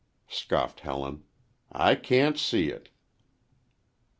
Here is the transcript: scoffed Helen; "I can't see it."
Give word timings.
scoffed 0.27 0.79
Helen; 0.79 1.25
"I 1.71 1.93
can't 1.93 2.35
see 2.35 2.69
it." 2.69 2.89